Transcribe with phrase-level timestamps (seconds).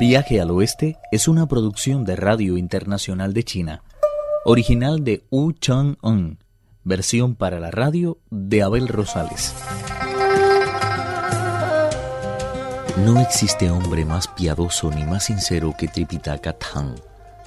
[0.00, 3.82] Viaje al Oeste es una producción de Radio Internacional de China,
[4.46, 6.38] original de Wu Chang-un,
[6.84, 9.54] versión para la radio de Abel Rosales.
[13.04, 16.98] No existe hombre más piadoso ni más sincero que Tripitaka Tang.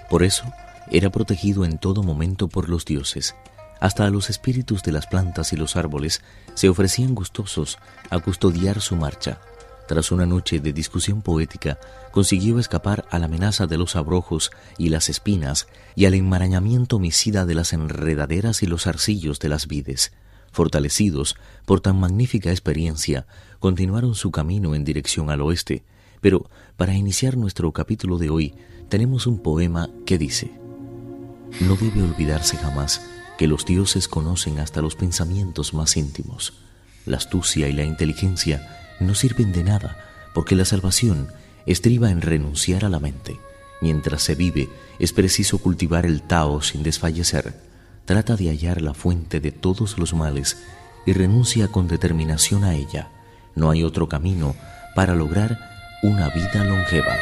[0.07, 0.43] Por eso,
[0.91, 3.35] era protegido en todo momento por los dioses.
[3.79, 6.21] Hasta los espíritus de las plantas y los árboles
[6.53, 7.79] se ofrecían gustosos
[8.11, 9.39] a custodiar su marcha.
[9.87, 11.77] Tras una noche de discusión poética,
[12.11, 17.45] consiguió escapar a la amenaza de los abrojos y las espinas y al enmarañamiento homicida
[17.45, 20.13] de las enredaderas y los arcillos de las vides.
[20.51, 23.25] Fortalecidos por tan magnífica experiencia,
[23.59, 25.83] continuaron su camino en dirección al oeste,
[26.21, 28.55] pero para iniciar nuestro capítulo de hoy
[28.87, 30.51] tenemos un poema que dice,
[31.59, 33.01] No debe olvidarse jamás
[33.37, 36.53] que los dioses conocen hasta los pensamientos más íntimos.
[37.05, 39.97] La astucia y la inteligencia no sirven de nada,
[40.33, 41.27] porque la salvación
[41.65, 43.39] estriba en renunciar a la mente.
[43.81, 47.53] Mientras se vive, es preciso cultivar el Tao sin desfallecer.
[48.05, 50.57] Trata de hallar la fuente de todos los males
[51.05, 53.09] y renuncia con determinación a ella.
[53.55, 54.55] No hay otro camino
[54.95, 55.59] para lograr
[56.01, 57.15] una vida longeva.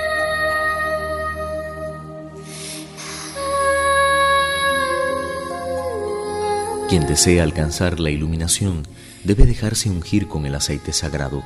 [6.90, 8.84] Quien desea alcanzar la iluminación
[9.24, 11.44] debe dejarse ungir con el aceite sagrado.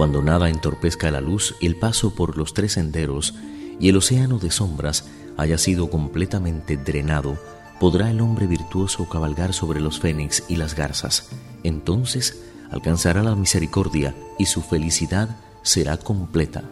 [0.00, 3.34] Cuando nada entorpezca la luz, el paso por los tres senderos
[3.78, 5.04] y el océano de sombras
[5.36, 7.36] haya sido completamente drenado,
[7.78, 11.28] podrá el hombre virtuoso cabalgar sobre los fénix y las garzas.
[11.64, 16.64] Entonces alcanzará la misericordia y su felicidad será completa.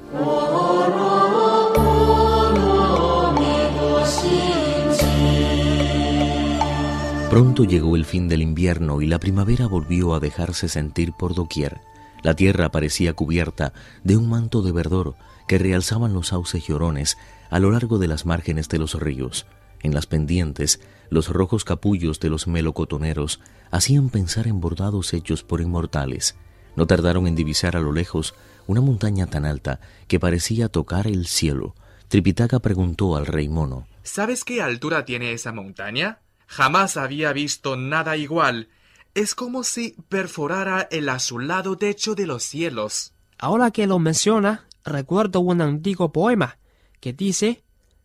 [7.29, 11.83] Pronto llegó el fin del invierno y la primavera volvió a dejarse sentir por doquier.
[12.23, 13.73] La tierra parecía cubierta
[14.05, 15.17] de un manto de verdor
[15.47, 17.17] que realzaban los sauces llorones
[17.51, 19.47] a lo largo de las márgenes de los ríos.
[19.83, 25.61] En las pendientes, los rojos capullos de los melocotoneros hacían pensar en bordados hechos por
[25.61, 26.37] inmortales.
[26.77, 28.35] No tardaron en divisar a lo lejos
[28.67, 31.75] una montaña tan alta que parecía tocar el cielo.
[32.09, 36.21] Tripitaka preguntó al rey mono ¿Sabes qué altura tiene esa montaña?
[36.47, 38.69] Jamás había visto nada igual.
[39.19, 43.15] Es como si perforara el azulado techo de los cielos.
[43.37, 46.59] Ahora que lo menciona, recuerdo un antiguo poema
[47.01, 47.65] que dice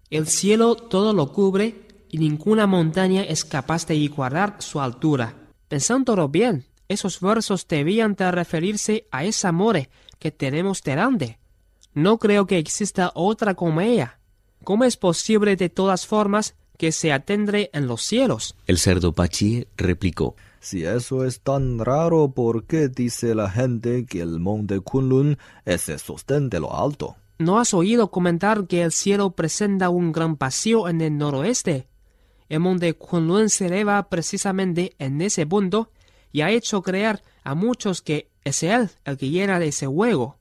[0.09, 5.35] El cielo todo lo cubre y ninguna montaña es capaz de igualar su altura.
[5.68, 11.38] Pensándolo bien, esos versos debían de referirse a esa more que tenemos delante.
[11.94, 14.18] No creo que exista otra como ella.
[14.63, 18.56] ¿Cómo es posible de todas formas que se atendre en los cielos.
[18.68, 20.35] El cerdo Pachie replicó.
[20.63, 25.90] Si eso es tan raro, ¿por qué dice la gente que el monte Kunlun es
[25.90, 27.18] el sostén de lo alto?
[27.38, 31.90] ¿No has oído comentar que el cielo presenta un gran vacío en el noroeste?
[32.47, 35.91] El monte Kunlun se eleva precisamente en ese punto
[36.31, 40.40] y ha hecho creer a muchos que es él el que llena de ese hueco.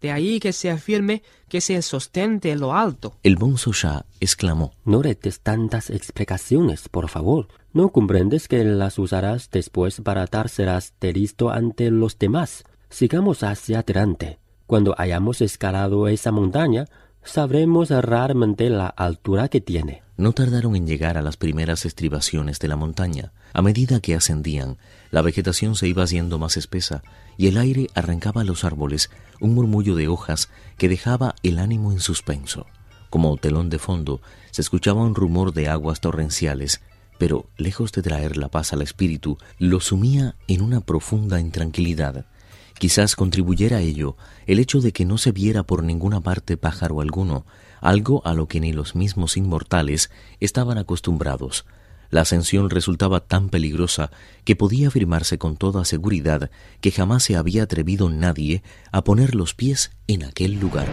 [0.00, 3.18] De ahí que se afirme que se sostente lo alto.
[3.22, 4.72] El bonzo ya exclamó.
[4.86, 7.48] No retes tantas explicaciones, por favor.
[7.74, 12.62] ¿No comprendes que las usarás después para dárselas de listo ante los demás?
[12.88, 14.38] Sigamos hacia adelante.
[14.68, 16.84] Cuando hayamos escalado esa montaña,
[17.24, 20.04] sabremos raramente la altura que tiene.
[20.16, 23.32] No tardaron en llegar a las primeras estribaciones de la montaña.
[23.52, 24.78] A medida que ascendían,
[25.10, 27.02] la vegetación se iba haciendo más espesa
[27.36, 29.10] y el aire arrancaba a los árboles
[29.40, 30.48] un murmullo de hojas
[30.78, 32.66] que dejaba el ánimo en suspenso.
[33.10, 34.20] Como telón de fondo
[34.52, 36.80] se escuchaba un rumor de aguas torrenciales,
[37.18, 42.26] pero lejos de traer la paz al espíritu, lo sumía en una profunda intranquilidad.
[42.78, 44.16] Quizás contribuyera a ello
[44.46, 47.46] el hecho de que no se viera por ninguna parte pájaro alguno,
[47.80, 50.10] algo a lo que ni los mismos inmortales
[50.40, 51.64] estaban acostumbrados.
[52.10, 54.10] La ascensión resultaba tan peligrosa
[54.44, 58.62] que podía afirmarse con toda seguridad que jamás se había atrevido nadie
[58.92, 60.88] a poner los pies en aquel lugar.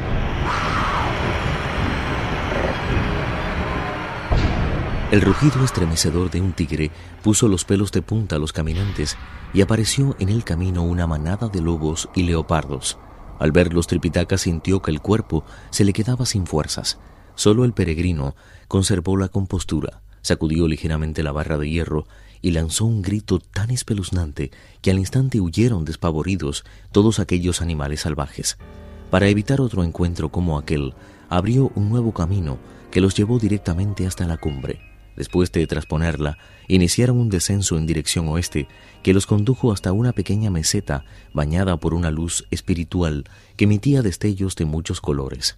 [5.12, 6.90] El rugido estremecedor de un tigre
[7.22, 9.18] puso los pelos de punta a los caminantes
[9.54, 12.98] y apareció en el camino una manada de lobos y leopardos.
[13.38, 16.98] Al verlos, Tripitaka sintió que el cuerpo se le quedaba sin fuerzas.
[17.36, 18.38] Solo el peregrino
[18.70, 22.08] conservó la compostura, sacudió ligeramente la barra de hierro
[22.42, 28.58] y lanzó un grito tan espeluznante que al instante huyeron despavoridos todos aquellos animales salvajes.
[29.10, 30.94] Para evitar otro encuentro como aquel,
[31.28, 32.60] abrió un nuevo camino
[32.92, 34.91] que los llevó directamente hasta la cumbre.
[35.16, 36.38] Después de trasponerla,
[36.68, 38.68] iniciaron un descenso en dirección oeste
[39.04, 41.04] que los condujo hasta una pequeña meseta
[41.34, 43.26] bañada por una luz espiritual
[43.58, 45.58] que emitía destellos de muchos colores.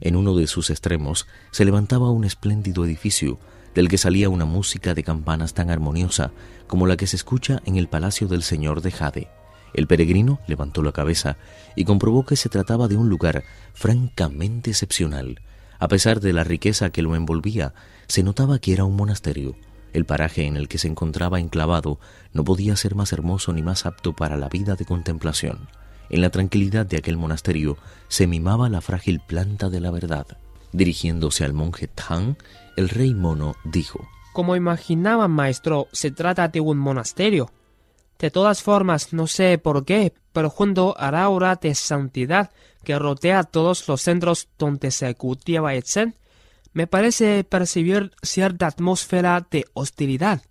[0.00, 3.38] En uno de sus extremos se levantaba un espléndido edificio
[3.74, 6.32] del que salía una música de campanas tan armoniosa
[6.66, 9.28] como la que se escucha en el palacio del señor de Jade.
[9.74, 11.36] El peregrino levantó la cabeza
[11.76, 13.44] y comprobó que se trataba de un lugar
[13.74, 15.40] francamente excepcional.
[15.78, 17.72] A pesar de la riqueza que lo envolvía,
[18.08, 19.54] se notaba que era un monasterio.
[19.92, 21.98] El paraje en el que se encontraba enclavado
[22.32, 25.68] no podía ser más hermoso ni más apto para la vida de contemplación.
[26.10, 27.76] En la tranquilidad de aquel monasterio
[28.08, 30.26] se mimaba la frágil planta de la verdad.
[30.72, 32.36] Dirigiéndose al monje Tang,
[32.76, 37.50] el rey mono dijo, Como imaginaba, maestro, se trata de un monasterio.
[38.18, 42.50] De todas formas, no sé por qué, pero junto a la aura de santidad
[42.82, 46.14] que rodea todos los centros donde se cultiva el Zen,
[46.72, 50.42] me parece percibir cierta atmósfera de hostilidad.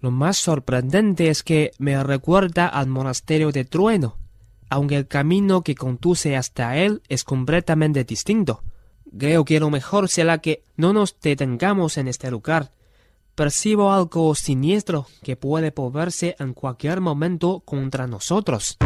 [0.00, 4.16] Lo más sorprendente es que me recuerda al monasterio de Trueno,
[4.70, 8.62] aunque el camino que conduce hasta él es completamente distinto.
[9.18, 12.72] Creo que lo mejor será que no nos detengamos en este lugar.
[13.40, 18.76] Percibo algo siniestro que puede volverse en cualquier momento contra nosotros.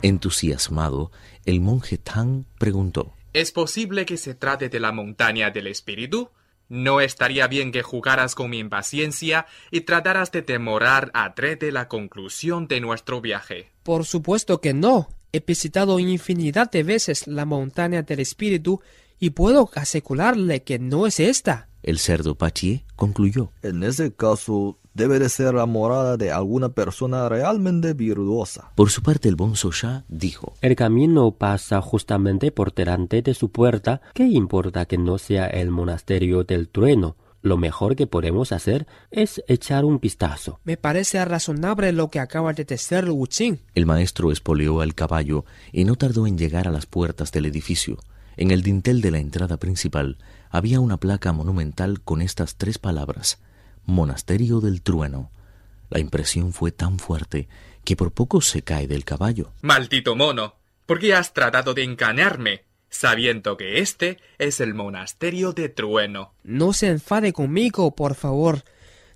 [0.00, 1.10] Entusiasmado,
[1.44, 6.30] el monje Tang preguntó, ¿Es posible que se trate de la montaña del espíritu?
[6.68, 11.88] ¿No estaría bien que jugaras con mi impaciencia y trataras de demorar a de la
[11.88, 13.72] conclusión de nuestro viaje?
[13.82, 15.08] Por supuesto que no.
[15.32, 18.80] He visitado infinidad de veces la montaña del espíritu
[19.18, 21.69] y puedo asegurarle que no es esta.
[21.82, 23.52] El cerdo Pachi concluyó.
[23.62, 28.70] En ese caso, debe de ser la morada de alguna persona realmente virtuosa.
[28.74, 30.54] Por su parte, el bonzo Sha dijo.
[30.60, 34.00] El camino pasa justamente por delante de su puerta.
[34.14, 37.16] ¿Qué importa que no sea el monasterio del trueno?
[37.42, 40.60] Lo mejor que podemos hacer es echar un vistazo.
[40.64, 43.60] Me parece razonable lo que acaba de decir Wu Qing.
[43.74, 47.98] El maestro espoleó al caballo y no tardó en llegar a las puertas del edificio.
[48.40, 50.16] En el dintel de la entrada principal
[50.48, 53.38] había una placa monumental con estas tres palabras
[53.84, 55.30] Monasterio del Trueno.
[55.90, 57.50] La impresión fue tan fuerte
[57.84, 59.52] que por poco se cae del caballo.
[59.60, 60.54] Maldito mono.
[60.86, 62.64] ¿Por qué has tratado de engañarme?
[62.88, 66.32] sabiendo que este es el monasterio de Trueno.
[66.42, 68.64] No se enfade conmigo, por favor.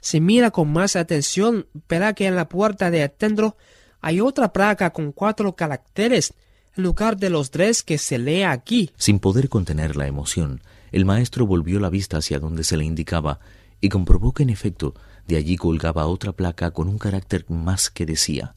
[0.02, 3.56] Si mira con más atención, verá que en la puerta de adentro
[4.02, 6.34] hay otra placa con cuatro caracteres,
[6.76, 8.90] lugar de los tres que se lee aquí.
[8.96, 10.60] Sin poder contener la emoción,
[10.92, 13.40] el maestro volvió la vista hacia donde se le indicaba
[13.80, 14.94] y comprobó que en efecto
[15.26, 18.54] de allí colgaba otra placa con un carácter más que decía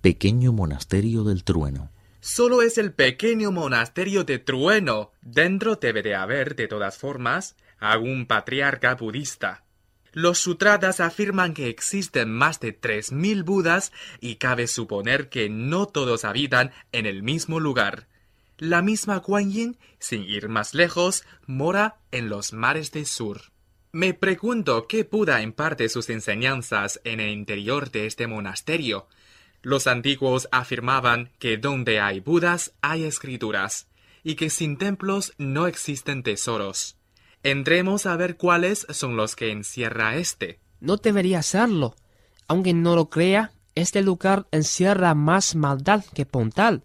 [0.00, 1.90] Pequeño Monasterio del Trueno.
[2.20, 5.12] Solo es el pequeño monasterio de Trueno.
[5.20, 9.63] Dentro debe de haber, de todas formas, algún patriarca budista.
[10.14, 15.86] Los sutradas afirman que existen más de tres mil Budas y cabe suponer que no
[15.86, 18.06] todos habitan en el mismo lugar.
[18.56, 23.50] La misma Kuan Yin, sin ir más lejos, mora en los mares del sur.
[23.90, 29.08] Me pregunto qué Buda imparte sus enseñanzas en el interior de este monasterio.
[29.62, 33.88] Los antiguos afirmaban que donde hay Budas hay escrituras,
[34.22, 36.96] y que sin templos no existen tesoros.
[37.44, 40.58] Entremos a ver cuáles son los que encierra este.
[40.80, 41.94] No debería serlo.
[42.48, 46.84] Aunque no lo crea, este lugar encierra más maldad que Pontal.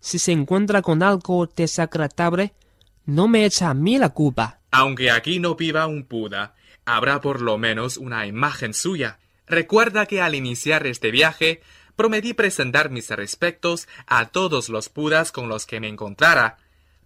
[0.00, 2.52] Si se encuentra con algo desagradable,
[3.04, 4.58] no me echa a mí la culpa.
[4.72, 9.20] Aunque aquí no viva un Buda, habrá por lo menos una imagen suya.
[9.46, 11.60] Recuerda que al iniciar este viaje
[11.94, 16.58] prometí presentar mis respetos a todos los Budas con los que me encontrara.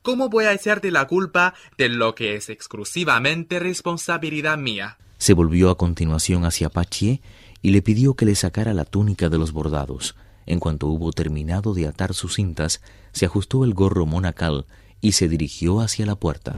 [0.03, 4.97] ¿Cómo voy a echarte la culpa de lo que es exclusivamente responsabilidad mía?
[5.19, 7.21] Se volvió a continuación hacia Pachie
[7.61, 10.17] y le pidió que le sacara la túnica de los bordados.
[10.47, 12.81] En cuanto hubo terminado de atar sus cintas,
[13.13, 14.65] se ajustó el gorro monacal
[15.03, 16.57] y se dirigió hacia la puerta.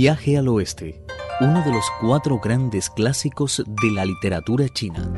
[0.00, 1.02] Viaje al Oeste,
[1.40, 5.12] uno de los cuatro grandes clásicos de la literatura china.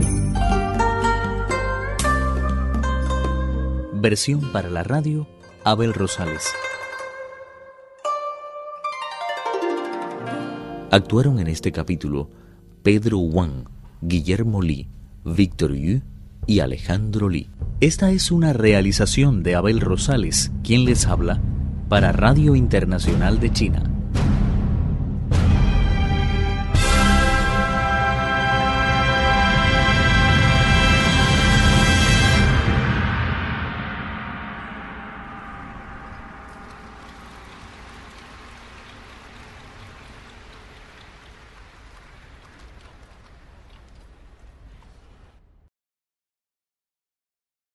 [3.93, 5.27] Versión para la radio,
[5.65, 6.49] Abel Rosales.
[10.91, 12.31] Actuaron en este capítulo
[12.83, 13.67] Pedro Wang,
[14.01, 14.89] Guillermo Li,
[15.27, 16.01] Víctor Yu
[16.47, 17.51] y Alejandro Li.
[17.81, 21.39] Esta es una realización de Abel Rosales, quien les habla,
[21.91, 23.90] para Radio Internacional de China.